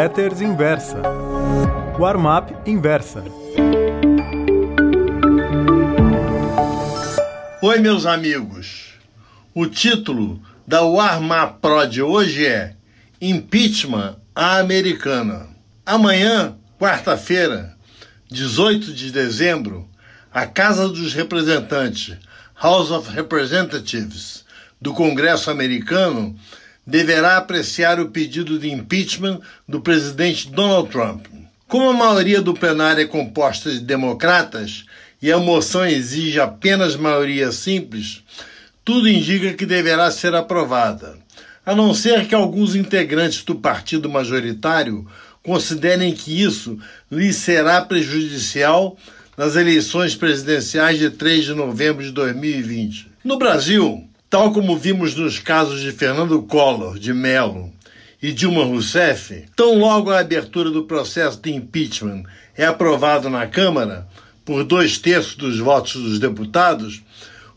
Letters 0.00 0.40
Inversa. 0.40 1.02
Warm-up 1.98 2.54
Inversa. 2.64 3.22
Oi, 7.60 7.78
meus 7.80 8.06
amigos. 8.06 8.94
O 9.54 9.66
título 9.66 10.40
da 10.66 10.80
Warm-up 10.80 11.58
Pro 11.60 11.86
de 11.86 12.00
hoje 12.00 12.46
é 12.46 12.74
Impeachment 13.20 14.16
à 14.34 14.56
Americana. 14.56 15.48
Amanhã, 15.84 16.56
quarta-feira, 16.78 17.76
18 18.30 18.94
de 18.94 19.12
dezembro, 19.12 19.86
a 20.32 20.46
Casa 20.46 20.88
dos 20.88 21.12
Representantes, 21.12 22.16
House 22.58 22.90
of 22.90 23.10
Representatives, 23.10 24.46
do 24.80 24.94
Congresso 24.94 25.50
americano, 25.50 26.34
deverá 26.90 27.36
apreciar 27.36 28.00
o 28.00 28.08
pedido 28.08 28.58
de 28.58 28.70
impeachment 28.70 29.40
do 29.66 29.80
presidente 29.80 30.50
Donald 30.50 30.90
Trump. 30.90 31.26
Como 31.68 31.88
a 31.88 31.92
maioria 31.92 32.42
do 32.42 32.52
plenário 32.52 33.02
é 33.02 33.06
composta 33.06 33.70
de 33.70 33.78
democratas 33.78 34.84
e 35.22 35.30
a 35.30 35.38
moção 35.38 35.86
exige 35.86 36.40
apenas 36.40 36.96
maioria 36.96 37.52
simples, 37.52 38.24
tudo 38.84 39.08
indica 39.08 39.54
que 39.54 39.64
deverá 39.64 40.10
ser 40.10 40.34
aprovada, 40.34 41.16
a 41.64 41.74
não 41.74 41.94
ser 41.94 42.26
que 42.26 42.34
alguns 42.34 42.74
integrantes 42.74 43.44
do 43.44 43.54
partido 43.54 44.10
majoritário 44.10 45.06
considerem 45.44 46.12
que 46.12 46.42
isso 46.42 46.76
lhe 47.10 47.32
será 47.32 47.80
prejudicial 47.82 48.98
nas 49.36 49.54
eleições 49.54 50.16
presidenciais 50.16 50.98
de 50.98 51.08
3 51.08 51.44
de 51.44 51.54
novembro 51.54 52.02
de 52.02 52.10
2020. 52.10 53.08
No 53.22 53.38
Brasil, 53.38 54.09
tal 54.30 54.52
como 54.52 54.78
vimos 54.78 55.16
nos 55.16 55.40
casos 55.40 55.80
de 55.80 55.90
Fernando 55.90 56.40
Collor 56.42 56.96
de 57.00 57.12
Mello 57.12 57.72
e 58.22 58.30
Dilma 58.30 58.62
Rousseff, 58.62 59.44
tão 59.56 59.76
logo 59.76 60.08
a 60.10 60.20
abertura 60.20 60.70
do 60.70 60.84
processo 60.84 61.40
de 61.40 61.52
impeachment 61.52 62.22
é 62.56 62.64
aprovado 62.64 63.28
na 63.28 63.48
Câmara, 63.48 64.06
por 64.44 64.62
dois 64.62 64.98
terços 64.98 65.34
dos 65.34 65.58
votos 65.58 65.94
dos 65.94 66.20
deputados, 66.20 67.02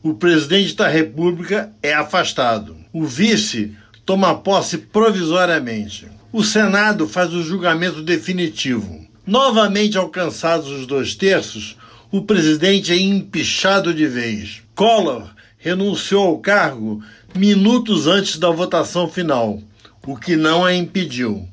o 0.02 0.16
presidente 0.16 0.76
da 0.76 0.88
República 0.88 1.72
é 1.82 1.94
afastado. 1.94 2.76
O 2.92 3.06
vice 3.06 3.76
toma 4.04 4.36
posse 4.36 4.80
provisoriamente. 4.80 6.08
O 6.32 6.44
Senado 6.44 7.08
faz 7.08 7.32
o 7.34 7.44
julgamento 7.44 8.02
definitivo. 8.02 9.06
Novamente 9.28 9.98
alcançados 9.98 10.70
os 10.70 10.88
dois 10.88 11.14
terços, 11.14 11.78
o 12.12 12.24
presidente 12.24 12.92
é 12.92 12.98
empichado 12.98 13.94
de 13.94 14.08
vez. 14.08 14.64
Collor 14.76 15.30
renunciou 15.64 16.28
ao 16.28 16.39
cargo 16.39 17.02
minutos 17.33 18.06
antes 18.06 18.38
da 18.38 18.50
votação 18.50 19.09
final, 19.09 19.61
o 20.06 20.17
que 20.17 20.36
não 20.36 20.66
a 20.66 20.73
impediu. 20.73 21.47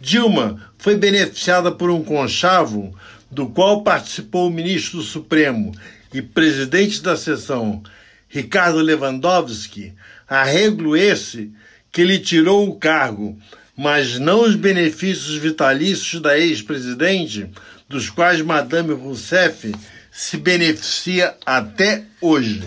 Dilma 0.00 0.60
foi 0.76 0.96
beneficiada 0.96 1.70
por 1.70 1.88
um 1.88 2.02
conchavo 2.02 2.92
do 3.30 3.46
qual 3.46 3.82
participou 3.82 4.48
o 4.48 4.52
ministro 4.52 4.98
do 4.98 5.04
Supremo 5.04 5.72
e 6.12 6.20
presidente 6.20 7.00
da 7.00 7.16
sessão, 7.16 7.80
Ricardo 8.28 8.78
Lewandowski, 8.78 9.94
arreglo 10.28 10.96
esse 10.96 11.52
que 11.92 12.02
lhe 12.02 12.18
tirou 12.18 12.68
o 12.68 12.74
cargo 12.74 13.38
mas 13.76 14.18
não 14.18 14.42
os 14.42 14.54
benefícios 14.54 15.36
vitalícios 15.36 16.22
da 16.22 16.38
ex-presidente, 16.38 17.50
dos 17.88 18.08
quais 18.08 18.40
Madame 18.40 18.92
Rousseff 18.92 19.74
se 20.12 20.36
beneficia 20.36 21.34
até 21.44 22.04
hoje. 22.20 22.62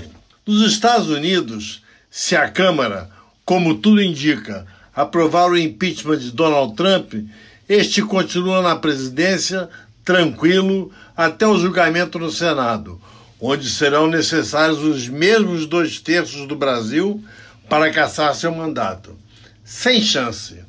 Nos 0.48 0.62
Estados 0.62 1.10
Unidos, 1.10 1.84
se 2.10 2.34
a 2.34 2.50
Câmara, 2.50 3.10
como 3.44 3.76
tudo 3.80 4.02
indica, 4.02 4.66
aprovar 4.96 5.52
o 5.52 5.58
impeachment 5.58 6.20
de 6.20 6.32
Donald 6.32 6.74
Trump, 6.74 7.16
este 7.68 8.02
continua 8.02 8.62
na 8.62 8.78
presidência 8.78 9.68
tranquilo 10.06 10.90
até 11.18 11.46
o 11.46 11.60
julgamento 11.60 12.18
no 12.18 12.32
Senado, 12.32 12.98
onde 13.42 13.70
serão 13.70 14.08
necessários 14.08 14.80
os 14.80 15.10
mesmos 15.10 15.66
dois 15.66 16.00
terços 16.00 16.48
do 16.48 16.56
Brasil 16.56 17.22
para 17.68 17.92
caçar 17.92 18.34
seu 18.34 18.56
mandato. 18.56 19.18
Sem 19.66 20.02
chance 20.02 20.64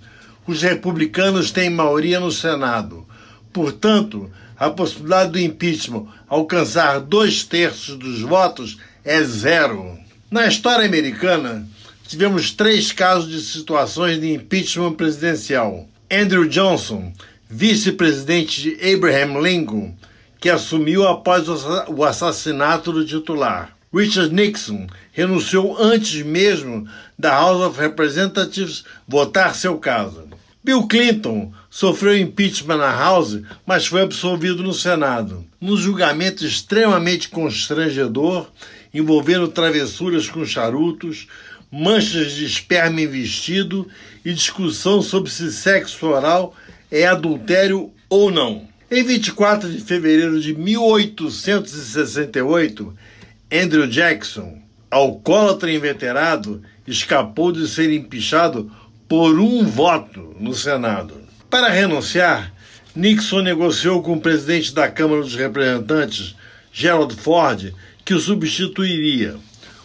os 0.44 0.60
republicanos 0.60 1.52
têm 1.52 1.70
maioria 1.70 2.18
no 2.18 2.32
Senado. 2.32 3.06
Portanto, 3.52 4.28
a 4.58 4.70
possibilidade 4.70 5.30
do 5.30 5.38
impeachment 5.38 6.08
alcançar 6.26 6.98
dois 6.98 7.44
terços 7.44 7.96
dos 7.96 8.22
votos 8.22 8.76
é 9.08 9.24
zero. 9.24 9.98
Na 10.30 10.46
história 10.46 10.84
americana, 10.84 11.66
tivemos 12.06 12.52
três 12.52 12.92
casos 12.92 13.30
de 13.30 13.40
situações 13.40 14.20
de 14.20 14.34
impeachment 14.34 14.92
presidencial. 14.92 15.88
Andrew 16.10 16.46
Johnson, 16.46 17.10
vice-presidente 17.48 18.60
de 18.60 18.94
Abraham 18.94 19.40
Lincoln, 19.40 19.94
que 20.38 20.50
assumiu 20.50 21.08
após 21.08 21.48
o 21.48 22.04
assassinato 22.04 22.92
do 22.92 23.02
titular. 23.02 23.74
Richard 23.90 24.34
Nixon 24.34 24.86
renunciou 25.10 25.82
antes 25.82 26.22
mesmo 26.22 26.86
da 27.18 27.30
House 27.30 27.62
of 27.62 27.80
Representatives 27.80 28.84
votar 29.08 29.54
seu 29.54 29.78
caso. 29.78 30.28
Bill 30.62 30.86
Clinton 30.86 31.50
sofreu 31.70 32.14
impeachment 32.18 32.76
na 32.76 32.92
House, 32.92 33.40
mas 33.64 33.86
foi 33.86 34.02
absolvido 34.02 34.62
no 34.62 34.74
Senado. 34.74 35.46
Num 35.58 35.78
julgamento 35.78 36.44
extremamente 36.44 37.30
constrangedor, 37.30 38.50
envolvendo 38.92 39.48
travessuras 39.48 40.28
com 40.28 40.44
charutos, 40.44 41.28
manchas 41.70 42.32
de 42.32 42.44
esperma 42.44 43.00
em 43.00 43.06
vestido 43.06 43.86
e 44.24 44.32
discussão 44.32 45.00
sobre 45.02 45.30
se 45.30 45.52
sexo 45.52 46.06
oral 46.06 46.54
é 46.90 47.06
adultério 47.06 47.92
ou 48.08 48.30
não. 48.30 48.66
Em 48.90 49.04
24 49.04 49.70
de 49.70 49.80
fevereiro 49.80 50.40
de 50.40 50.54
1868, 50.54 52.96
Andrew 53.52 53.86
Jackson, 53.86 54.62
alcoólatra 54.90 55.70
inveterado, 55.70 56.62
escapou 56.86 57.52
de 57.52 57.68
ser 57.68 57.92
empichado 57.92 58.72
por 59.06 59.38
um 59.38 59.66
voto 59.66 60.34
no 60.40 60.54
Senado. 60.54 61.20
Para 61.50 61.68
renunciar, 61.68 62.50
Nixon 62.96 63.42
negociou 63.42 64.02
com 64.02 64.14
o 64.14 64.20
presidente 64.20 64.74
da 64.74 64.90
Câmara 64.90 65.20
dos 65.20 65.34
Representantes, 65.34 66.34
Gerald 66.72 67.14
Ford, 67.14 67.74
que 68.08 68.14
o 68.14 68.20
substituiria. 68.20 69.36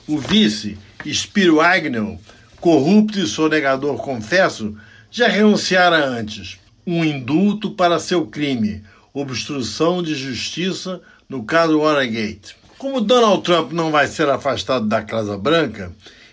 O 0.08 0.18
vice, 0.18 0.78
Spiro 1.06 1.60
Agnew, 1.60 2.18
corrupto 2.62 3.20
e 3.20 3.28
sonegador 3.28 3.98
confesso, 3.98 4.78
já 5.12 5.28
renunciara 5.28 6.06
antes. 6.06 6.58
Um 6.88 7.04
indulto 7.04 7.72
para 7.72 8.00
seu 8.00 8.26
crime, 8.26 8.82
obstrução 9.14 10.02
de 10.02 10.16
justiça 10.16 11.02
no 11.28 11.44
caso 11.44 11.82
Watergate. 11.82 12.56
Como 12.78 13.02
Donald 13.02 13.44
Trump 13.44 13.74
não 13.74 13.92
vai 13.92 14.08
ser 14.08 14.30
afastado 14.30 14.88
da 14.88 15.02
Casa 15.02 15.38
Branca, 15.38 15.92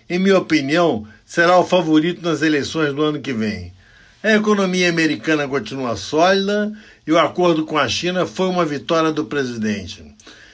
em 0.09 0.17
minha 0.17 0.37
opinião, 0.37 1.05
será 1.25 1.59
o 1.59 1.67
favorito 1.67 2.21
nas 2.21 2.41
eleições 2.41 2.93
do 2.93 3.03
ano 3.03 3.19
que 3.19 3.33
vem. 3.33 3.73
A 4.23 4.31
economia 4.31 4.87
americana 4.87 5.45
continua 5.45 5.97
sólida 5.97 6.71
e 7.05 7.11
o 7.11 7.19
acordo 7.19 7.65
com 7.65 7.77
a 7.77 7.89
China 7.89 8.25
foi 8.25 8.47
uma 8.47 8.63
vitória 8.63 9.11
do 9.11 9.25
presidente. 9.25 10.09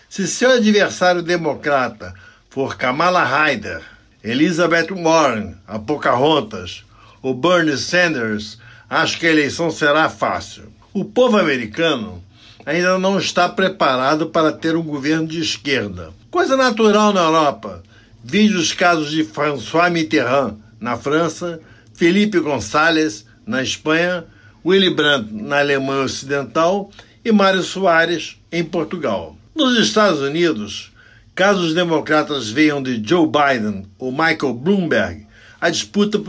Se 0.10 0.26
seu 0.26 0.52
adversário 0.52 1.22
democrata 1.22 2.14
for 2.50 2.78
Kamala 2.78 3.24
Hyder, 3.24 3.82
Elizabeth 4.24 4.88
Warren, 4.92 5.56
a 5.68 5.78
Pocahontas 5.78 6.86
ou 7.22 7.34
Bernie 7.34 7.78
Sanders, 7.78 8.58
acho 8.90 9.20
que 9.20 9.28
a 9.28 9.32
eleição 9.32 9.70
será 9.70 10.10
fácil. 10.10 10.72
O 10.94 11.04
povo 11.04 11.38
americano 11.38 12.24
ainda 12.66 12.98
não 12.98 13.20
está 13.20 13.50
preparado 13.50 14.28
para 14.28 14.54
ter 14.54 14.78
um 14.78 14.82
governo 14.82 15.28
de 15.28 15.42
esquerda. 15.42 16.12
Coisa 16.32 16.56
natural 16.56 17.12
na 17.12 17.22
Europa. 17.22 17.84
Vide 18.24 18.56
os 18.56 18.72
casos 18.74 19.12
de 19.12 19.26
François 19.26 19.92
Mitterrand, 19.92 20.56
na 20.80 20.98
França, 20.98 21.60
Felipe 21.94 22.40
Gonçalves, 22.40 23.26
na 23.46 23.62
Espanha, 23.62 24.26
Willy 24.66 24.90
Brandt, 24.90 25.34
na 25.34 25.60
Alemanha 25.60 26.04
Ocidental 26.04 26.92
e 27.24 27.32
Mário 27.32 27.62
Soares, 27.62 28.38
em 28.52 28.64
Portugal. 28.64 29.37
Nos 29.58 29.76
Estados 29.80 30.22
Unidos, 30.22 30.92
caso 31.34 31.62
os 31.62 31.74
democratas 31.74 32.48
venham 32.48 32.80
de 32.80 33.02
Joe 33.04 33.26
Biden 33.26 33.88
ou 33.98 34.12
Michael 34.12 34.54
Bloomberg, 34.54 35.26
a 35.60 35.72
disputa 35.72 36.20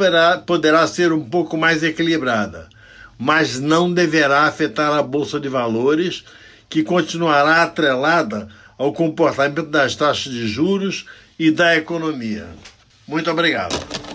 poderá, 0.47 0.87
ser 0.87 1.13
um 1.13 1.29
pouco 1.29 1.55
mais 1.55 1.83
equilibrada, 1.83 2.71
mas 3.19 3.61
não 3.61 3.93
deverá 3.93 4.45
afetar 4.45 4.95
a 4.95 5.03
Bolsa 5.03 5.39
de 5.39 5.47
Valores, 5.47 6.25
que 6.71 6.83
continuará 6.83 7.63
atrelada 7.63 8.49
ao 8.79 8.95
comportamento 8.95 9.69
das 9.69 9.95
taxas 9.95 10.33
de 10.33 10.49
juros 10.49 11.05
e 11.39 11.51
da 11.51 11.77
economia. 11.77 12.47
Muito 13.07 13.31
obrigado. 13.31 14.08